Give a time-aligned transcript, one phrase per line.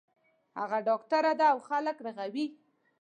[0.59, 2.47] هغه ډاکټر ده او خلک رغوی